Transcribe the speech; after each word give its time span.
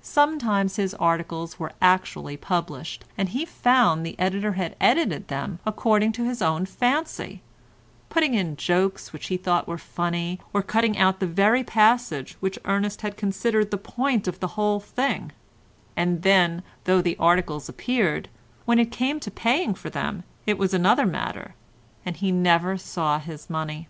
Sometimes 0.00 0.76
his 0.76 0.94
articles 0.94 1.58
were 1.58 1.72
actually 1.82 2.34
published, 2.38 3.04
and 3.18 3.28
he 3.28 3.44
found 3.44 4.06
the 4.06 4.18
editor 4.18 4.52
had 4.52 4.74
edited 4.80 5.28
them 5.28 5.58
according 5.66 6.12
to 6.12 6.24
his 6.24 6.40
own 6.40 6.64
fancy, 6.64 7.42
putting 8.08 8.32
in 8.32 8.56
jokes 8.56 9.12
which 9.12 9.26
he 9.26 9.36
thought 9.36 9.68
were 9.68 9.76
funny, 9.76 10.40
or 10.54 10.62
cutting 10.62 10.96
out 10.96 11.20
the 11.20 11.26
very 11.26 11.62
passage 11.62 12.38
which 12.40 12.58
Ernest 12.64 13.02
had 13.02 13.18
considered 13.18 13.70
the 13.70 13.76
point 13.76 14.26
of 14.26 14.40
the 14.40 14.48
whole 14.56 14.80
thing, 14.80 15.30
and 15.94 16.22
then, 16.22 16.62
though 16.84 17.02
the 17.02 17.18
articles 17.18 17.68
appeared, 17.68 18.30
when 18.64 18.78
it 18.78 18.90
came 18.90 19.20
to 19.20 19.30
paying 19.30 19.74
for 19.74 19.90
them 19.90 20.24
it 20.46 20.56
was 20.56 20.72
another 20.72 21.04
matter, 21.04 21.54
and 22.06 22.16
he 22.16 22.32
never 22.32 22.78
saw 22.78 23.18
his 23.18 23.50
money. 23.50 23.88